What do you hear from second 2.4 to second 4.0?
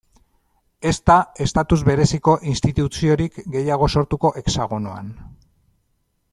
instituziorik gehiago